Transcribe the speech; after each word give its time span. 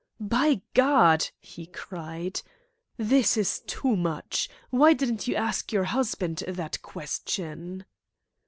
"By 0.19 0.61
God," 0.73 1.29
he 1.39 1.67
cried, 1.67 2.41
"this 2.97 3.37
is 3.37 3.61
too 3.67 3.95
much! 3.95 4.49
Why 4.71 4.93
didn't 4.93 5.27
you 5.27 5.35
ask 5.35 5.71
your 5.71 5.83
husband 5.83 6.37
that 6.47 6.81
question?" 6.81 7.85